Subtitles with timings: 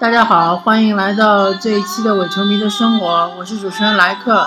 [0.00, 4.46] 大家好，欢迎来到这一期的伪球迷的生活，我是主持人莱克。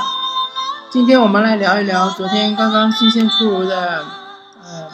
[0.90, 4.04] 今天我们来聊一聊昨天刚刚新鲜出炉的，
[4.64, 4.90] 呃，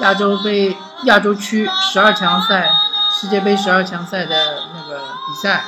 [0.00, 2.68] 亚洲杯亚洲区十二强赛、
[3.12, 4.34] 世界杯十二强赛的
[4.74, 5.64] 那个比赛。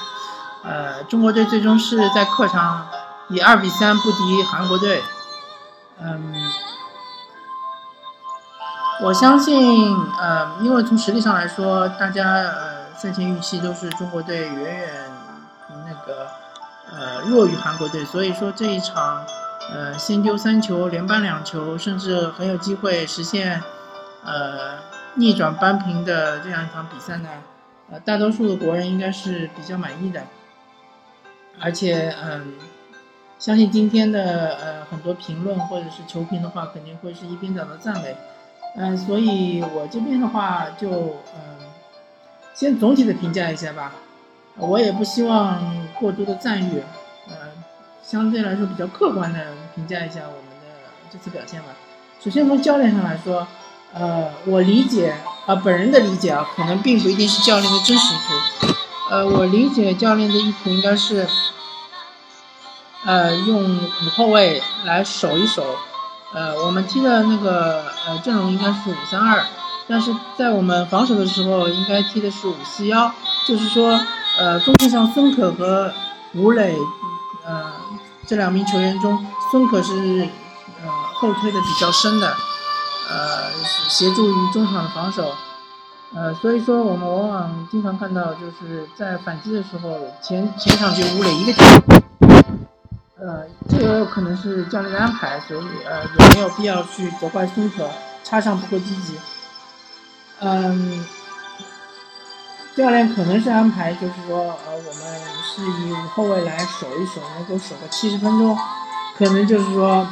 [0.64, 2.84] 呃，中国队最终是在客场
[3.29, 5.04] 以二比三不敌韩国队。
[6.02, 6.34] 嗯，
[9.02, 14.88] 我相信，呃，因为从实力上来说，大家呃赛前预期都是中国队远远
[15.87, 16.28] 那个
[16.91, 19.24] 呃弱于韩国队，所以说这一场
[19.73, 23.62] 呃先丢三球，连扳两球，甚至很有机会实现
[24.24, 24.78] 呃
[25.14, 27.28] 逆转扳平的这样一场比赛呢，
[27.90, 30.23] 呃大多数的国人应该是比较满意的。
[31.59, 32.54] 而且，嗯，
[33.38, 38.15] 相信今天的呃很多评论或者是球评的话，肯定会是一边倒的赞美，
[38.76, 40.90] 嗯，所以我这边的话就
[41.34, 41.66] 嗯，
[42.57, 43.93] 先总体的评价一下吧，
[44.57, 46.82] 我也不希望过多的赞誉，
[47.29, 47.35] 嗯，
[48.02, 49.38] 相对来说比较客观的
[49.74, 51.68] 评价一下我们的这次表现吧。
[52.18, 53.46] 首先从教练上来说，
[53.93, 55.15] 呃，我理解
[55.46, 58.74] 啊，本人的理解啊，可能并不一定是教练的真实意图，
[59.10, 61.29] 呃，我理解教练的意图应该是。
[63.04, 65.77] 呃，用五后卫来守一守，
[66.34, 69.44] 呃，我们踢的那个呃阵容应该是五三二，
[69.88, 73.12] 但是在我们防守的时候应该踢的是五四幺，
[73.47, 73.98] 就是说，
[74.38, 75.93] 呃，中线上孙可和
[76.34, 76.76] 吴磊，
[77.47, 77.72] 呃，
[78.26, 80.28] 这两名球员中，孙可是
[80.82, 82.26] 呃后推的比较深的，
[83.09, 83.53] 呃，
[83.88, 85.32] 协助于中场的防守，
[86.15, 91.60] 呃，所以说我们往往经常看到就是在反击的时候，前前场就吴磊一个球。
[93.19, 97.88] 呃，这个可能是教练的安排，所以呃也没有必要去责怪孙可
[98.25, 99.15] 插上不够积极。
[100.41, 101.06] 嗯，
[102.76, 108.59] 教练可能是安排，就是说呃我们是以五后卫来守一守，能够守个七十分钟，
[109.16, 110.06] 可能就是说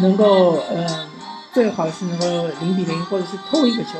[0.00, 1.08] 能够呃
[1.52, 3.90] 最好是能够零比零或者是偷一个球。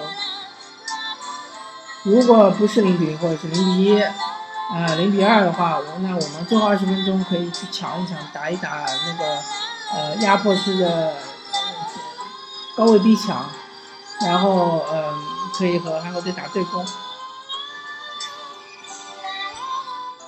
[2.04, 4.02] 如果不是零比零或者是零比一。
[4.72, 9.38] 啊，零比二的话，我那我们最后二十分钟可以去抢一抢，打一打那个
[9.92, 11.14] 呃压迫式的
[12.74, 13.50] 高位逼抢，
[14.24, 15.14] 然后嗯
[15.56, 16.84] 可以和韩国队打对攻。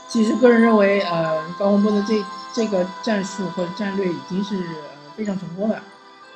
[0.09, 5.81] 其实个人认为，呃高洪波的这这个战术或者战略已经是呃非常成功的，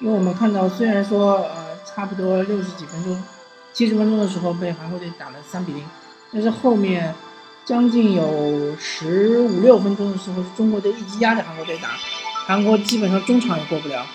[0.01, 3.23] 因为我们看到虽然说呃差不多六十几分钟、
[3.73, 5.85] 七十分钟的时候被韩国队打了三比零，
[6.33, 7.15] 但是后面。
[7.65, 11.91] 将近有十五六分钟的时候，是中国队一直压着韩国队打，
[12.47, 14.07] 韩国基本上中场也过不了。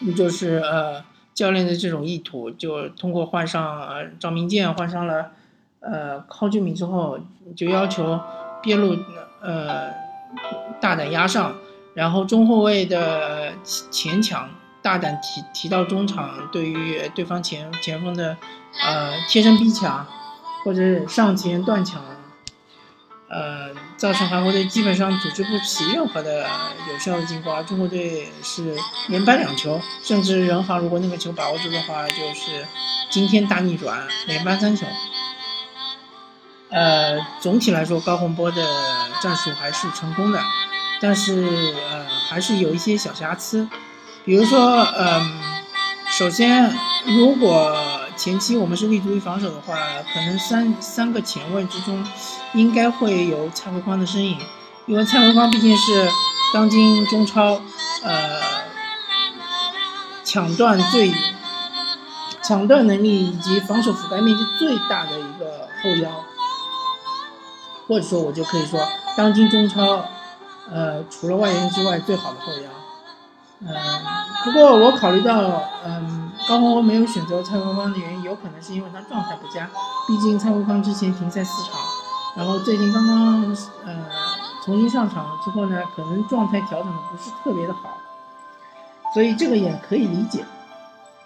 [0.00, 1.00] 那就是呃
[1.38, 5.30] 教练的这种意图，就通过换上呃赵明剑，换上了
[5.78, 7.16] 呃蒿俊闵之后，
[7.54, 8.18] 就要求
[8.60, 8.96] 边路
[9.40, 9.92] 呃
[10.80, 11.54] 大胆压上，
[11.94, 14.50] 然后中后卫的前抢
[14.82, 18.36] 大胆提提到中场，对于对方前前锋的
[18.84, 20.04] 呃贴身逼抢
[20.64, 22.02] 或者上前断抢。
[23.28, 23.68] 呃，
[23.98, 26.46] 造成韩国队基本上组织不起任何的
[26.90, 28.74] 有效的进攻，中国队是
[29.08, 32.66] 连扳两球，甚至任航如果那个球把握住的话，就是
[33.10, 34.86] 今天大逆转，连扳三球。
[36.70, 38.66] 呃，总体来说，高洪波的
[39.22, 40.40] 战术还是成功的，
[41.00, 43.68] 但是呃，还是有一些小瑕疵，
[44.24, 45.38] 比如说，嗯，
[46.10, 46.74] 首先
[47.04, 47.87] 如果。
[48.18, 49.76] 前期我们是立足于防守的话，
[50.12, 52.04] 可能三三个前卫之中，
[52.52, 54.36] 应该会有蔡慧芳的身影，
[54.86, 56.10] 因为蔡慧芳毕竟是
[56.52, 57.60] 当今中超，
[58.02, 58.40] 呃，
[60.24, 61.14] 抢断最
[62.42, 66.24] 抢断能力以及防守覆盖面积最大的一个后腰，
[67.86, 68.80] 或者说，我就可以说，
[69.16, 70.04] 当今中超，
[70.68, 72.68] 呃，除了外援之外最好的后腰。
[73.60, 73.68] 嗯，
[74.44, 79.68] 不过我考虑到，嗯，高洪波没有选择蔡慧芳的原因，有可能是因为他状态不佳。
[80.06, 81.80] 毕竟蔡慧芳之前停赛四场，
[82.36, 84.06] 然后最近刚刚呃
[84.64, 87.98] 重新上场之后呢，可能状态调整的不是特别的好，
[89.14, 90.44] 所以这个也可以理解。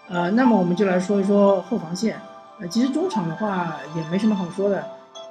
[0.09, 2.21] 呃，那么我们就来说一说后防线。
[2.59, 4.85] 呃，其实中场的话也没什么好说的，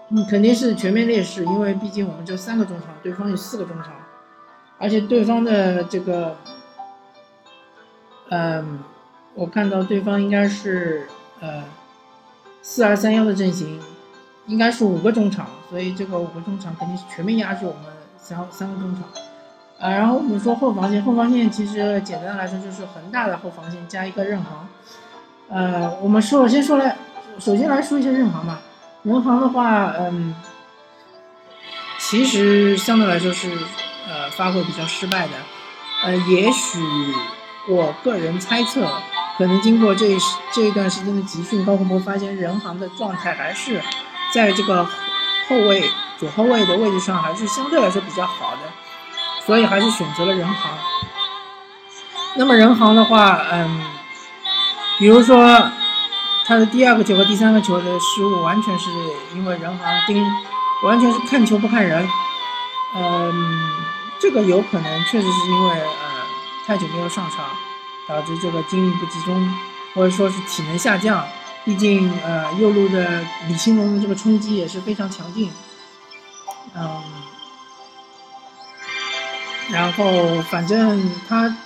[0.08, 3.92] 嗯，肯定是全面劣势，因为毕竟我们就三个中场，对方有四个中场，
[4.78, 6.36] 而且对方的这个。
[8.34, 8.78] 嗯，
[9.34, 11.06] 我看到对方应该是
[11.40, 11.64] 呃
[12.60, 13.80] 四二三幺的阵型，
[14.46, 17.84] 应该是五个中场，所以这个五个中场肯定是全面压制我们
[18.18, 19.04] 三三个中场。
[19.80, 24.68] 啊，然后我们说后防线，后防线其实简单来说就是恒大的后防线加一个任航。
[25.48, 26.96] 呃，我们说先说来，
[27.40, 28.60] 首先来说一下任航吧。
[29.02, 30.34] 任航的话，嗯，
[31.98, 33.50] 其实相对来说是
[34.06, 35.32] 呃发挥比较失败的，
[36.04, 36.78] 呃，也许
[37.68, 38.88] 我个人猜测，
[39.38, 40.16] 可能经过这
[40.52, 43.80] 这一段时间的集训，高洪波发现人行的状态还是
[44.32, 44.84] 在这个
[45.48, 48.58] 后卫左后卫的位置上还是相对来说比较好的，
[49.46, 50.70] 所以还是选择了人行。
[52.36, 53.84] 那么人行的话，嗯，
[54.98, 55.70] 比如说
[56.46, 58.88] 他的第二个球和第三个球的失误，完全是
[59.34, 60.24] 因为人行盯，
[60.84, 62.08] 完全是看球不看人，
[62.96, 63.70] 嗯，
[64.18, 65.88] 这个有可能确实是因为呃
[66.66, 67.44] 太久没有上场，
[68.08, 69.52] 导致这个精力不集中，
[69.94, 71.26] 或者说是体能下降。
[71.64, 75.50] 毕竟呃右路的李兴龙的这个冲击也是非常强劲，
[76.74, 77.02] 嗯，
[79.70, 81.56] 然后反正他。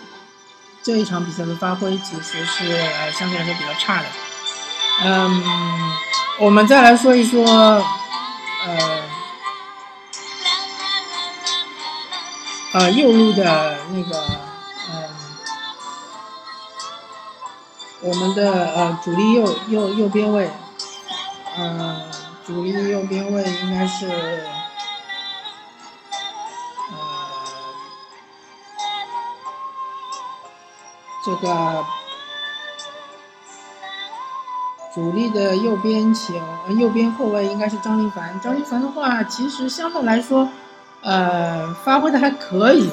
[0.82, 4.06] 这一场比赛的发挥其实是呃相对来说比较差的，
[5.02, 5.42] 嗯，
[6.38, 9.02] 我们再来说一说，呃，
[12.74, 14.45] 呃右路的那个，
[18.06, 20.48] 我们的呃主力右右右边位，
[21.58, 22.00] 嗯，
[22.46, 24.56] 主力右边位应该是呃。
[31.24, 31.84] 这个
[34.94, 36.34] 主力的右边球，
[36.78, 38.40] 右边后卫应该是张琳凡。
[38.40, 40.48] 张琳凡的话，其实相对来说，
[41.02, 42.88] 呃，发挥的还可以。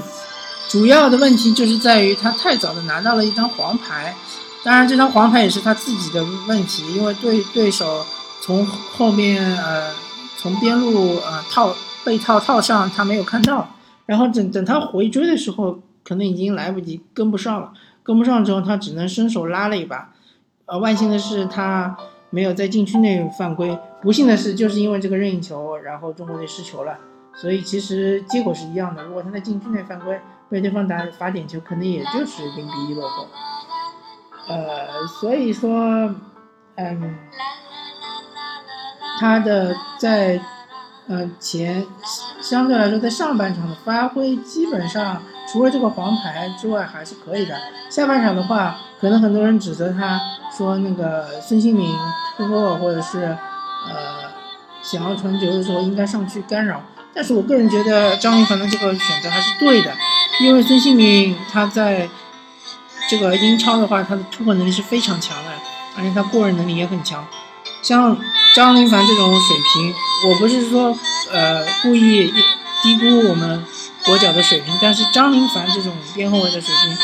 [0.68, 4.16] 主要的问题就是在于他太早的拿到了一张黄牌，
[4.64, 8.06] 当然这张黄牌也是他自己的问题，因为对对手
[8.42, 9.92] 从后面呃
[10.38, 11.76] 从边路呃套
[12.06, 13.76] 被套套上，他没有看到，
[14.06, 17.74] 然后等等他回追的时候，可能已经来不及跟不上了。
[18.04, 20.14] 跟不上之后，他只能伸手拉了一把。
[20.66, 21.98] 呃，万幸的是他
[22.30, 26.98] 没有在禁区内犯规，不幸的是就是因为这个任意球，然后中国队失球了。
[27.36, 29.04] 所以其实结果是一样的。
[29.04, 30.20] 如果他在禁区内犯规，
[30.50, 33.28] 被对方打罚点球，可能也就是零比一落后。
[34.48, 36.14] 呃，所以说，
[36.76, 37.18] 嗯，
[39.20, 40.40] 他的在
[41.08, 41.86] 呃前
[42.42, 45.22] 相对来说在上半场的发挥基本上。
[45.46, 47.56] 除了这个黄牌之外，还是可以的。
[47.92, 50.20] 下半场的话，可能很多人指责他
[50.58, 51.94] 说那个孙兴敏
[52.36, 53.26] 突破或者是
[53.88, 54.32] 呃
[54.82, 56.82] 想要传球的时候应该上去干扰。
[57.14, 59.94] 但是我个人觉得张琳凡的这个选择还是对的，
[60.42, 62.10] 因为孙兴敏他在
[63.14, 65.52] 这个英超的话，他的突破能力是非常强的，
[65.96, 67.24] 而且他过人能力也很强。
[67.84, 68.18] 像
[68.56, 69.94] 张琳凡这种水平，
[70.30, 70.98] 我不是说
[71.32, 72.34] 呃故意
[72.82, 73.64] 低估我们。
[74.06, 76.98] 国脚的水平，但是张琳凡这种边后卫的水平，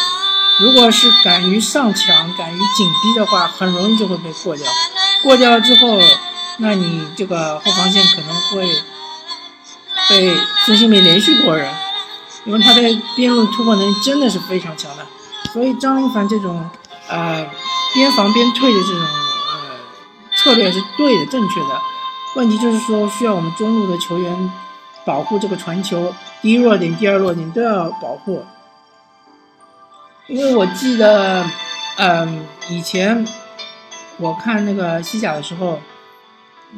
[0.59, 4.69] 如果是敢于上抢、敢于紧逼的话，很容易就会被过掉。
[5.23, 5.97] 过掉了之后，
[6.57, 8.67] 那你这个后防线可能会
[10.09, 10.35] 被
[10.65, 11.73] 孙兴民连续过人，
[12.43, 12.81] 因为他在
[13.15, 15.07] 边路突破能力真的是非常强的。
[15.51, 16.69] 所以张琳凡这种
[17.09, 17.49] 呃
[17.93, 19.77] 边防边退的这种呃
[20.37, 21.81] 策略是对的、正确的。
[22.35, 24.51] 问题就是说，需要我们中路的球员
[25.03, 26.13] 保护这个传球。
[26.41, 28.45] 第一弱点、第二弱点都要保护，
[30.27, 31.43] 因为我记得，
[31.97, 33.27] 嗯，以前
[34.17, 35.79] 我看那个西甲的时候，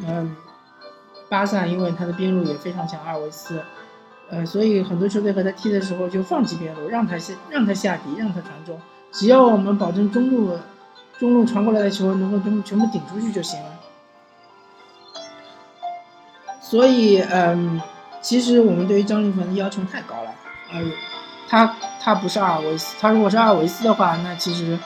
[0.08, 0.36] 嗯，
[1.30, 3.64] 巴萨因为他的边路也非常强，阿尔维斯，
[4.32, 8.80] 呃，所以很多球队和他踢的时候就放弃边路，让他下让他下底，让他传中，
[9.12, 10.58] 只要我们保证中路
[11.20, 13.70] 中路传过来的球能够全部全部顶出去就行了。
[16.62, 17.82] 所以，嗯。
[18.24, 20.30] 其实我们对于张琳芃的要求太高了，
[20.72, 20.80] 呃，
[21.50, 24.78] 他他不是阿尔维斯，他如果是阿尔维斯的话，那其实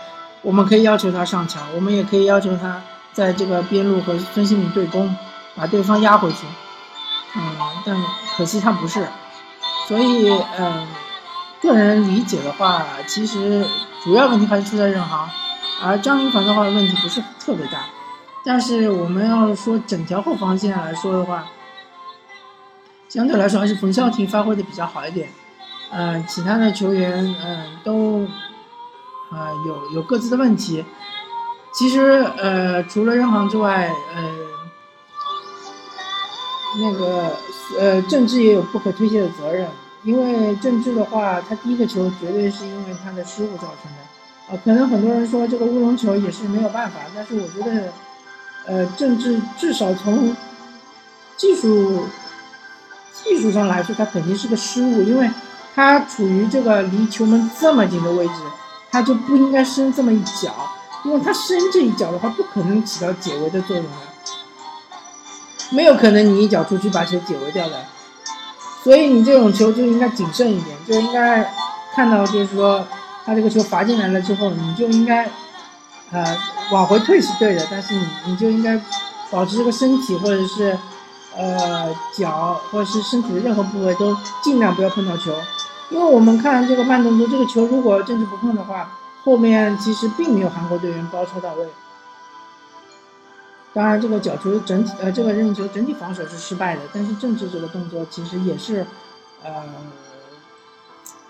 [0.41, 5.13] 我们可以要求他上墙，我们也可以要求他在这个边路和孙兴敏对攻，
[5.53, 6.47] 把对方压回去，
[7.35, 7.41] 嗯，
[7.85, 7.93] 但
[8.37, 9.05] 可惜他不是，
[9.87, 10.87] 所以嗯，
[11.61, 13.65] 个人理解的话，其实
[14.03, 15.29] 主要问题还是出在任航，
[15.83, 17.85] 而张琳芃的话问题不是特别大，
[18.43, 21.45] 但是我们要说整条后防线来说的话。
[23.07, 25.29] 相对来说，还是冯潇霆发挥的比较好一点，
[25.89, 28.27] 呃，其他的球员，嗯，都，
[29.31, 30.83] 呃，有有各自的问题。
[31.71, 34.23] 其实，呃，除了任航之外，呃，
[36.77, 37.37] 那个，
[37.79, 39.67] 呃，郑智也有不可推卸的责任，
[40.03, 47.93] 因为郑智的话，他第一个球绝对是因为他的失误造成的，啊，可能很多人说这个乌龙球也是没有办法，但是我觉得，
[48.65, 50.35] 呃，郑智至少从
[51.37, 52.03] 技术。
[53.23, 55.27] 技术上来说，他肯定是个失误，因为
[55.73, 58.33] 他处于这个离球门这么近的位置，
[58.91, 60.53] 他就不应该伸这么一脚，
[61.05, 63.91] 因为他伸这一脚的话，不可能起到解围的作用的，
[65.71, 67.75] 没有可能你一脚出去把球解围掉的。
[68.83, 71.51] 所以你这种球就应该谨慎一点，就应该
[71.95, 72.85] 看到就是说
[73.25, 75.27] 他这个球罚进来了之后，你就应该
[76.11, 76.37] 呃
[76.71, 78.79] 往回退是对的，但是你你就应该
[79.31, 80.77] 保持这个身体或者是
[81.35, 85.33] 呃脚或者是身体的任何部位都尽量不要碰到球，
[85.89, 88.91] 因为我们看这个慢动作，这个球如果政治不碰的话，
[89.23, 91.67] 后面其实并没有韩国队员包抄到位。
[93.75, 98.87] 当然，这个角球整体呃，这个任意球整体防守是失败的，但是政治这个动作其实也是，
[99.43, 99.65] 呃，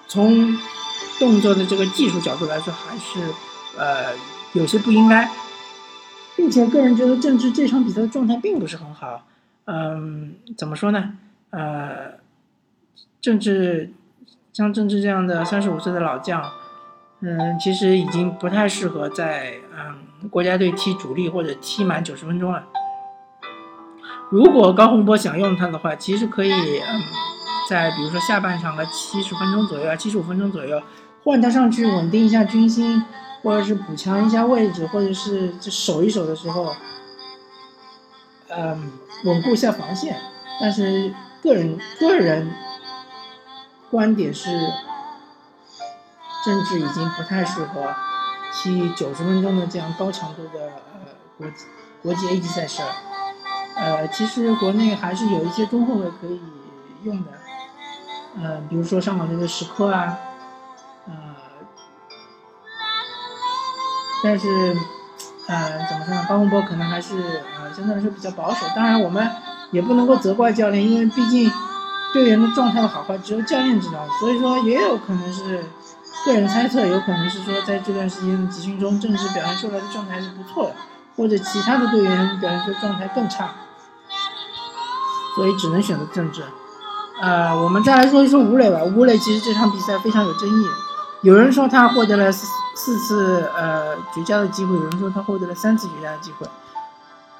[0.07, 0.55] 从
[1.17, 3.19] 动作的这个技术角度来说，还是
[3.79, 4.13] 呃
[4.53, 5.27] 有些不应该，
[6.35, 9.25] 并且个人觉得政治这场比赛的状态并不是很好。
[9.65, 11.13] 嗯，怎么说呢？
[11.49, 12.19] 呃，
[13.19, 13.91] 政治
[14.53, 16.51] 像政治这样的三十五岁的老将。
[17.21, 22.63] 嗯，其实已经不太适合在嗯国家队踢主力或者踢满九十分钟了。
[24.29, 27.01] 如果高洪波想用他的话，其实可以嗯，
[27.69, 30.81] 在比如说下半场的七十分钟左右啊，七十五分钟左右
[31.23, 33.01] 换他上去稳定一下军心，
[33.41, 36.75] 或者是补强一下位置，或者是就守一守的时候，
[38.49, 38.91] 嗯，
[39.23, 40.17] 稳固一下防线。
[40.59, 42.51] 但是个人个人
[43.89, 44.49] 观点是。
[46.45, 47.91] 甚至已经不太适合
[48.53, 51.09] 踢九十分钟的这样高强度的呃
[51.39, 51.47] 国
[52.03, 52.89] 国际 A 级赛事了。
[53.75, 56.39] 呃，其实国内还是有一些中后卫可以
[57.03, 57.31] 用的，
[58.39, 60.17] 呃，比如说上港队的石科啊，
[61.07, 61.13] 呃，
[64.23, 64.47] 但是
[65.47, 66.25] 呃怎么说呢？
[66.29, 68.67] 高洪波可能还是呃相对来说比较保守。
[68.75, 69.27] 当然，我们
[69.71, 71.51] 也不能够责怪教练，因为毕竟
[72.13, 75.65] 队员的状态的好坏只有教练知道，所以说也有可能是。
[76.25, 80.75] 个人猜测，有可能是说，在这段时间的集训中，郑智表现出来的状态是不错的，
[81.15, 83.51] 或者其他的队员表现出状态更差，
[85.35, 86.43] 所以只能选择郑智。
[87.21, 88.81] 呃，我们再来说一说吴磊吧。
[88.83, 90.65] 吴磊其实这场比赛非常有争议，
[91.21, 96.47] 有人说他获得了四四次呃绝佳的机会，有人说他获得了三次绝佳的机会。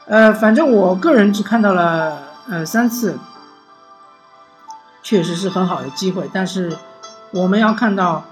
[0.06, 3.18] 呃，反正我个人只看到了呃三次，
[5.02, 6.78] 确实是很好的机会，但是
[7.32, 8.24] 我们要看到。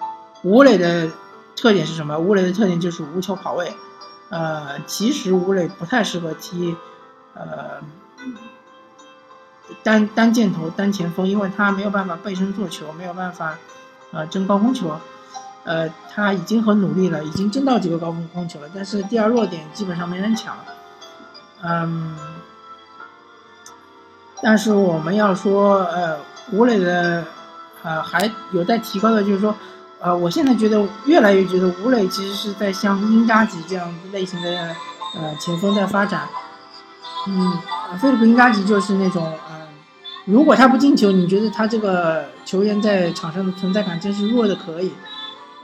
[0.43, 1.09] 吴磊的
[1.55, 2.17] 特点是什么？
[2.17, 3.73] 吴磊的特点就是无球跑位。
[4.29, 6.75] 呃，其实吴磊不太适合踢，
[7.33, 7.81] 呃，
[9.83, 13.57] 单单箭头、单前锋，因为他没有办法背身做球，没有办法，
[14.12, 14.97] 呃，争高空球。
[15.63, 20.57] 呃，他已经很努力了，已经争到几个高空空球了，但是第二弱点基本上没人抢。
[21.62, 22.17] 嗯，
[24.41, 26.17] 但是我们要说，呃，
[26.51, 27.23] 吴磊的，
[27.83, 29.55] 呃，还有待提高的，就是说。
[30.03, 34.75] 呃，我现在觉得越来越觉得吴磊其实是在向英扎吉这样类型的
[35.15, 36.27] 呃前锋在发展。
[37.25, 37.57] 嗯，
[38.01, 39.62] 菲利普英扎吉就是那种，嗯，
[40.25, 44.91] 如果他不进球，你觉得他这个球员在场上的存在感真是弱的可以，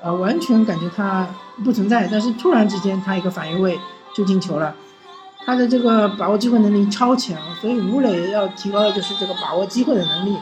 [0.02, 1.28] 呃，完全感觉他
[1.66, 2.08] 不存在。
[2.10, 3.78] 但是突然之间他一个反应位
[4.16, 4.74] 就进球了，
[5.46, 10.38] 他的这个把握机会能力超强，所以吴磊要提高的就是这个把握机会的能力。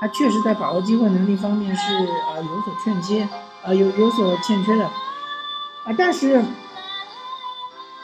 [0.00, 1.94] 他确实在把握机会能力方面是
[2.32, 3.28] 呃有所欠缺，
[3.62, 6.42] 呃有有所欠缺的，啊，但是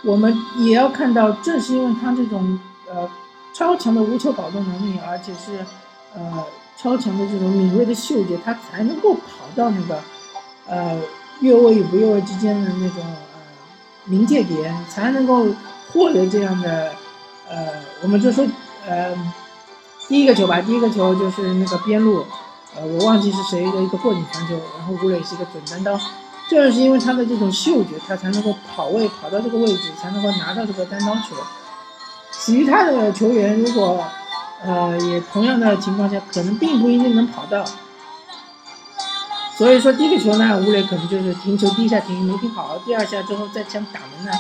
[0.05, 3.09] 我们也要看到，正是因为他这种呃
[3.55, 5.65] 超强的无球保动能力，而且是
[6.15, 6.45] 呃
[6.77, 9.99] 超强的这种敏锐的嗅觉，他才能够跑到那个
[10.69, 11.01] 呃
[11.41, 13.41] 越位与不越位之间的那种呃
[14.05, 15.47] 临界点，才能够
[15.91, 16.93] 获得这样的
[17.49, 17.69] 呃，
[18.03, 18.47] 我们就说
[18.87, 19.17] 呃。
[20.09, 22.25] 第一个球吧，第一个球就是那个边路，
[22.77, 25.99] 呃，我忘记是谁的一个过顶传球，然后吴磊是一个准单刀，
[26.49, 31.35] 正是因为他的这种嗅觉，他才能够跑位跑到这个位置，才能够拿到这个单刀球。
[32.31, 34.05] 其他的球员如果，
[34.65, 37.65] 呃，也同样的情况下，可能并不一定能跑到。
[39.59, 44.31] 所以说第一个球呢，吴磊可能就是停球第一下停没停好，第二下之后再想打门呢，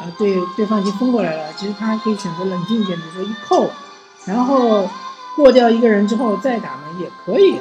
[0.00, 3.68] 呃，对对方已经封过来了，其实他可以选择冷静一点，比如说一扣，
[4.24, 4.88] 然后。
[5.36, 7.58] 过掉一个人之后再打门也可以，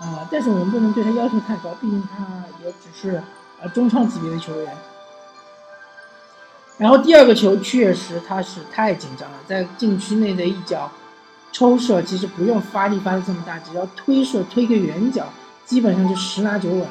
[0.00, 2.24] 啊，但是我们不能对他要求太高，毕竟他
[2.64, 3.22] 也只是
[3.60, 4.74] 呃中超级别的球员。
[6.78, 10.90] 然后第二个球确实他是太紧张了，在禁区内的一脚
[11.52, 15.26] 抽射，其实不用发力发的这么大，只要推射推个圆角，
[15.66, 16.88] 基本上就十拿九稳了。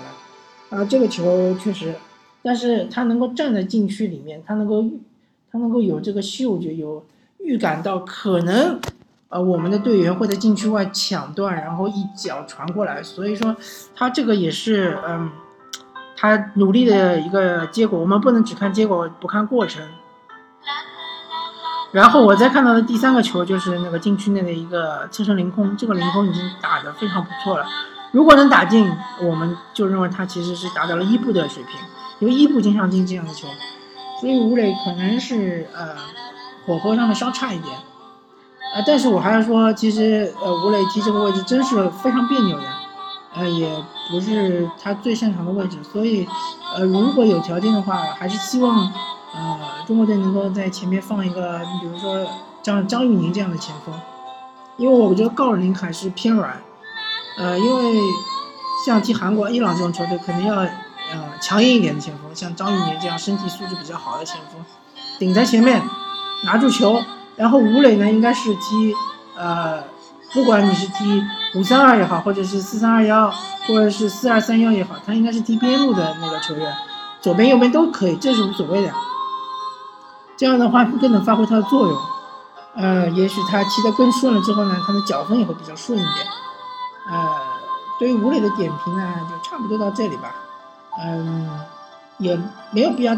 [0.70, 1.96] 啊，这个球确实，
[2.44, 4.86] 但是他能够站在禁区里面，他能够
[5.52, 7.04] 他能够有这个嗅觉，有
[7.40, 8.80] 预感到可能。
[9.30, 13.56] 呃，我们的队员会在禁区外抢断，然后一脚传过来，所以说
[13.96, 15.30] 他这个也是，嗯，
[16.18, 18.00] 他努力的一个结果。
[18.00, 19.88] 我们不能只看结果不看过程。
[21.92, 27.68] 然后我再看到的第三个球就是那个禁区内的一个侧身凌空，这个凌空已经打得非常不错了。
[28.12, 31.80] 如果能打进，我们就认为他其实是达到了伊布的水平，
[32.18, 33.48] 因为伊布经常进这样的球，
[34.20, 35.96] 所以吴磊可能是呃
[36.66, 37.78] 火候上面稍差一点，
[38.74, 42.66] 啊，但是我还是说，其实呃吴磊踢这个位置真是非常别扭的，
[43.34, 43.68] 呃也
[44.12, 46.28] 不是他最擅长的位置，所以
[46.76, 48.92] 呃如果有条件的话，还是希望
[49.34, 52.28] 呃中国队能够在前面放一个，你比如说
[52.62, 53.94] 像张玉宁这样的前锋，
[54.78, 56.62] 因为我觉得郜林还是偏软。
[57.40, 58.00] 呃，因为
[58.86, 60.70] 像踢韩国、伊朗这种球队，肯定要呃
[61.42, 64.64] 强硬一点的前锋，像张玉宁这样身体素质比较好的前锋，
[65.18, 65.82] 顶在前面
[66.44, 67.02] 拿住球。
[67.40, 68.94] 然后吴磊呢，应该是踢
[69.38, 69.82] 呃，
[70.34, 71.24] 不管你是踢
[71.56, 73.32] 五三二也好，或者是四三二幺，
[73.66, 76.76] 或者是四二三幺也好，他应该是踢边路的那个球员，
[77.22, 78.92] 左边右边都可以，这是无所谓的。
[80.36, 81.98] 这样的话更能发挥他的作用。
[82.76, 86.28] 呃，也许他踢得更顺了之后呢，他的脚风也会比较顺一点。
[87.10, 87.36] 呃，
[87.98, 90.36] 对于吴磊的点评呢，就差不多到这里吧。
[91.02, 91.50] 嗯，
[92.18, 92.38] 也
[92.72, 93.16] 没有必要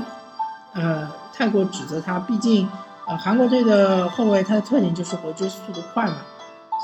[0.74, 2.70] 呃太过指责他，毕竟
[3.18, 6.18] 韩国队的后卫他的特点就是回追速度快嘛，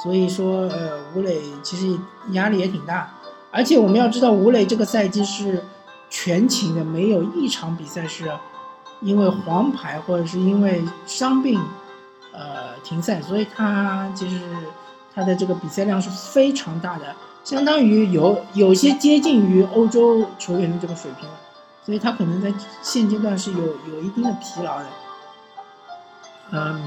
[0.03, 2.00] 所以说呃吴磊其实
[2.31, 3.12] 压力也挺大。
[3.51, 5.63] 而且我们要知道，吴磊这个赛季是
[6.10, 8.31] 全勤的，没有一场比赛是
[9.01, 11.60] 因为黄牌或者是因为伤病
[12.34, 14.41] 呃停赛，所以他其实。
[15.19, 17.05] 他的这个比赛量是非常大的，
[17.43, 21.36] 相当于有有些接近于欧洲球员的这个水平了，
[21.84, 22.53] 所以他可能在
[22.84, 23.60] 现阶段是有
[23.91, 24.86] 有一定的疲劳的，
[26.51, 26.82] 嗯，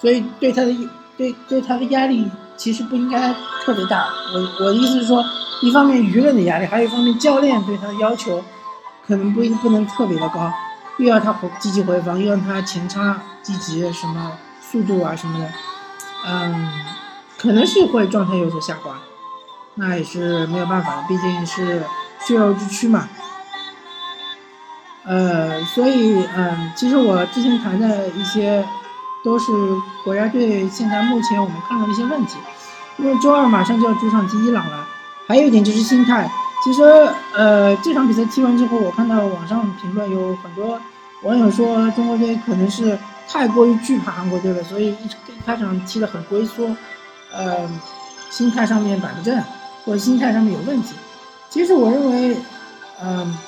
[0.00, 4.06] 所以对他的对对他的压力其实不应该特别大。
[4.34, 5.24] 我我的意思是说，
[5.62, 8.42] 一方面舆论的压力，还有一方面教练对他的要求
[9.06, 10.52] 可能不不能特别的高，
[10.98, 15.48] 又要他回积极回防，又让他前插积极什么速度啊什么的，
[16.26, 16.68] 嗯。
[17.38, 18.98] 可能是会状态有所下滑，
[19.76, 21.82] 那也是没有办法，毕竟是
[22.20, 23.08] 血肉之躯嘛。
[25.06, 28.62] 呃，所以嗯，其实我之前谈的一些
[29.22, 29.52] 都是
[30.04, 32.36] 国家队现在目前我们看到的一些问题，
[32.98, 34.86] 因为周二马上就要主场踢伊朗了，
[35.26, 36.30] 还有一点就是心态。
[36.62, 36.82] 其实
[37.34, 40.78] 呃，这场比赛踢完之后，我看到网上评论有很多
[41.22, 45.08] 网友说中国队可能是太过于惧怕韩国队了，所以一
[45.46, 46.76] 开场踢得很龟缩。
[47.32, 47.68] 呃，
[48.30, 49.42] 心态上面摆不正，
[49.84, 50.94] 或者心态上面有问题。
[51.48, 52.36] 其实我认为，
[53.02, 53.38] 嗯，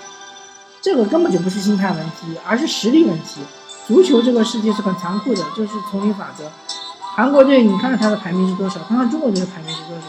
[0.81, 3.41] 这个根本就不是心态问题，而是实力问题。
[3.87, 6.51] 足球这个世界是很残酷的，就是丛林法则。
[7.14, 8.81] 韩国队，你看看他的排名是多少？
[8.88, 10.07] 看看中国队的排名是多少？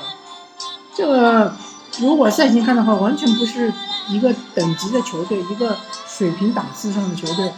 [0.95, 1.53] 这个
[1.99, 3.73] 如果赛前看的话，完全不是
[4.09, 5.75] 一个等级的球队，一个
[6.07, 7.51] 水平档次上的球队。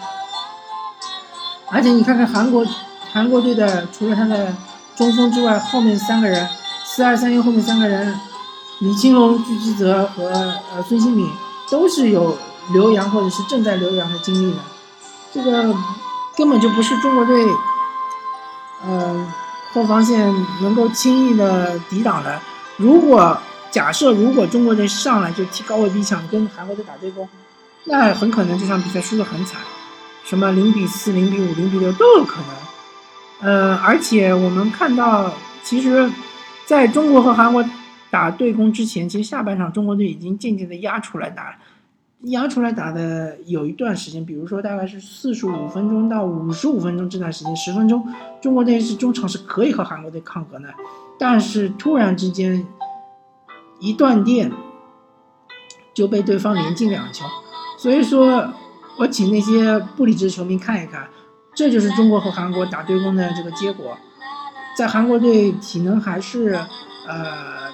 [1.68, 2.66] 而且你看看韩国，
[3.12, 4.56] 韩国队的除了他的。
[4.96, 6.48] 中锋之外，后面三个人，
[6.86, 8.18] 四二三一后面三个人，
[8.80, 10.30] 李青龙、具基泽和
[10.74, 11.30] 呃孙兴敏
[11.70, 12.38] 都是有
[12.72, 14.60] 留洋或者是正在留洋的经历的，
[15.34, 15.76] 这个
[16.38, 17.46] 根本就不是中国队，
[18.86, 19.34] 呃
[19.74, 22.40] 后防线能够轻易的抵挡的。
[22.78, 23.38] 如果
[23.72, 27.28] 假设如果中国队上来就踢高位逼抢，跟韩国队打对攻，
[27.86, 29.60] 那很可能这场比赛输得很惨，
[30.24, 32.56] 什么零比四、零比五、零比六都有可能。
[33.42, 36.10] 呃，而且我们看到，其实，
[36.66, 37.64] 在中国和韩国
[38.10, 41.54] 打对攻之前，其实下半场中国队已经渐渐的压出来打，
[42.22, 48.08] 压出来打的有一段时间，比如说大概是四十五分钟到五十五分钟这段时间，十分钟，
[48.42, 50.74] 中国队是中场是可以和韩国队抗衡的，
[51.20, 52.66] 但是突然之间
[53.80, 54.52] 一断电，
[55.94, 57.26] 就被对方连进两球，
[57.78, 58.52] 所以说，
[58.98, 61.08] 我请那些不理智的球迷看一看。
[61.54, 63.98] 这就是中国和韩国打对攻的这个结果，
[64.78, 66.60] 在韩国队体能还是
[67.08, 67.72] 呃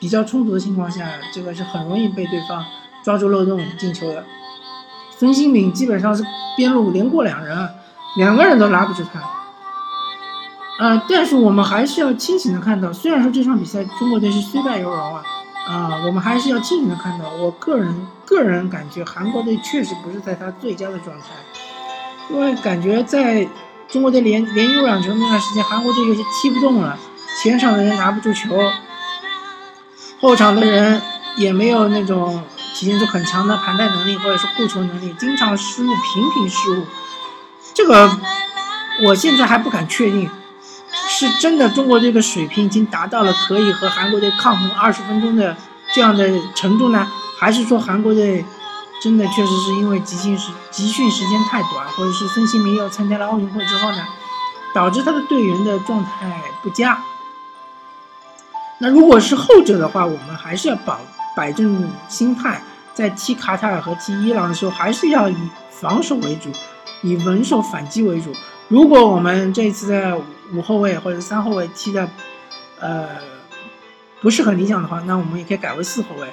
[0.00, 2.64] 比较充足的情况下，这个是很容易被对方
[3.08, 4.22] 抓住漏洞进球的。
[5.16, 6.22] 孙兴敏基本上是
[6.58, 7.56] 边路连过两人，
[8.18, 9.18] 两个人都拉不住他。
[10.78, 15.22] 呃，但是我们还是要清醒的看到，虽然说这场比赛中国队是虽败犹荣啊，
[15.66, 21.24] 啊，我们还是要清醒的看到，我个人个人感觉韩国队确实不是在他最佳的状态。
[22.28, 23.48] 因为感觉在
[23.88, 26.98] 中国队连连入两球那段时间，韩国队有些踢不动了，
[27.42, 28.54] 前场的人拿不住球，
[30.20, 31.00] 后场的人
[31.38, 32.44] 也没有那种
[32.78, 36.86] 体现出很强的盘带能力或者是护球能力，经常失误，频频失误。
[37.74, 38.08] 这个
[39.02, 40.30] 我现在还不敢确定，
[41.08, 45.56] 是真的中国队的水平已经达到了可以和韩国队抗衡二十分钟的
[45.92, 47.04] 这样的程度呢，
[47.40, 48.44] 还是说韩国队？
[49.00, 54.04] 真的确实是因为集训时集训时间太短，或者是孙兴民又参加了奥运会之后呢，
[54.72, 57.00] 导致他的队员的状态不佳。
[58.78, 61.00] 那如果是后者的话，我们还是要保
[61.36, 62.60] 摆正心态，
[62.98, 65.36] 在踢卡塔尔和踢伊朗的时候，还是要以
[65.70, 66.50] 防守为主，
[67.02, 68.32] 以稳守反击为主。
[68.66, 70.20] 如果我们这次的
[70.52, 72.08] 五后卫或者三后卫踢的，
[72.80, 73.06] 呃，
[74.20, 76.26] 不是很理想的话，那我们也可以改为四后卫。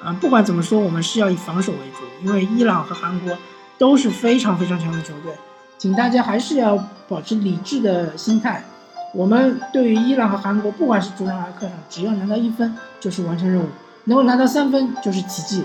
[0.00, 3.36] 啊，不管怎么说，我们是要以防守为主，因为伊朗和韩国
[3.76, 5.34] 都是非常非常强的球队，
[5.76, 8.64] 请大家还是要保持理智的心态。
[9.12, 13.66] 我们对于伊朗和韩国，不管是主场还是客场，只要拿到一分就是完成任务，
[14.04, 15.64] 能够拿到三分就是奇迹。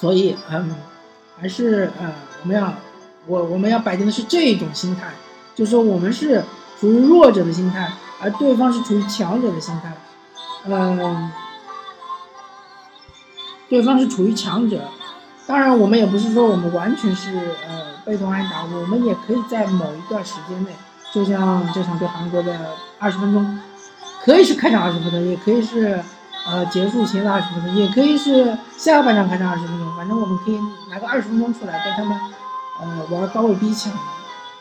[0.00, 0.74] 所以，嗯，
[1.38, 2.72] 还是呃，我们要
[3.26, 5.08] 我我们要摆正的是这种心态，
[5.54, 6.42] 就是说我们是
[6.80, 9.92] 处于弱者的心态，而对方是处于强者的心态，
[10.66, 11.30] 嗯。
[13.68, 14.82] 对方是处于强者，
[15.46, 17.30] 当然我们也不是说我们完全是
[17.68, 20.74] 呃被动挨打，我们也可以在某一段时间内，
[21.14, 22.52] 就像这场对韩国的
[22.98, 23.60] 二十分钟，
[24.24, 26.02] 可以是开场二十分钟，也可以是
[26.46, 32.18] 呃结束前的二十分钟，也可以是下半场开场二十分钟，反正我们可以拿个二十分钟出来跟他们
[32.80, 33.92] 呃玩高位逼抢，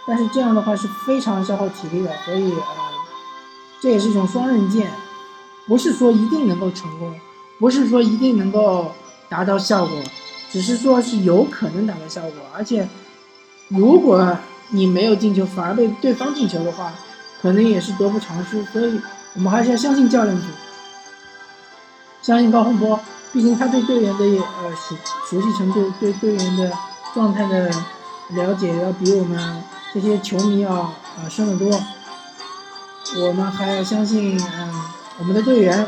[0.08, 2.62] 但是这样的话是非常消耗体力的，所以呃
[3.82, 4.92] 这也是一种双刃剑，
[5.68, 7.14] 不是说一定能够成功。
[7.60, 8.94] 不是说一定能够
[9.28, 9.94] 达到效果，
[10.50, 12.32] 只是说是有可能达到效果。
[12.56, 12.88] 而且，
[13.68, 14.38] 如果
[14.70, 16.94] 你没有进球，反而被对方进球的话，
[17.42, 18.64] 可能也是得不偿失。
[18.72, 19.02] 所以
[19.36, 20.44] 我们还是要相信教练组，
[22.30, 23.00] 相信高洪波，
[23.34, 24.96] 毕竟他对队员的呃熟
[25.28, 26.72] 熟悉程度，对队员的
[27.12, 27.72] 状态的
[28.36, 31.82] 了解要比我们这些球迷要呃深得多。
[33.18, 34.82] 我们还要相信嗯
[35.18, 35.88] 我们的队员。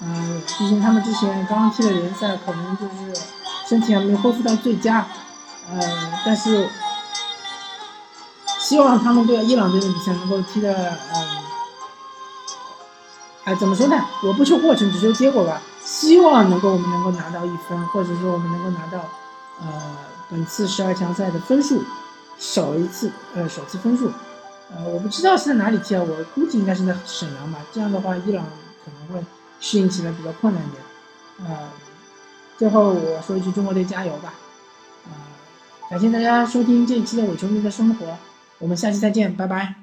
[0.00, 3.22] 嗯，毕竟他们之前刚刚踢了联赛，可能就是
[3.66, 5.06] 身体还没恢复到最佳。
[5.70, 5.80] 呃，
[6.26, 6.68] 但是
[8.60, 11.26] 希望他们对伊朗队的比赛能够踢的，嗯，
[13.44, 13.96] 哎，怎么说呢？
[14.24, 15.60] 我不求过程，只求结果吧。
[15.84, 18.98] 希望能够我们能够拿到一分，或者说我们能够拿到
[19.60, 19.66] 呃
[20.30, 21.82] 本次十二强赛的分数，
[22.38, 24.10] 首一次呃首次分数。
[24.74, 27.58] 呃，我不知道是在哪里踢啊，我估计应该是在沈阳吧。
[27.72, 28.44] 这样的话，伊朗
[28.84, 29.26] 可能会。
[29.64, 31.56] 适应起来比较困难一点，呃，
[32.58, 34.34] 最后我说一句中国队加油吧，
[35.04, 35.12] 呃，
[35.88, 38.18] 感谢大家收听这一期的伪球迷的生活，
[38.58, 39.81] 我们下期再见，拜拜。